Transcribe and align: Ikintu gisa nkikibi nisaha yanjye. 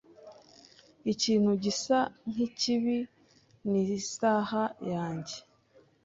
Ikintu 1.13 1.51
gisa 1.63 1.97
nkikibi 2.29 2.97
nisaha 3.69 4.63
yanjye. 4.91 5.37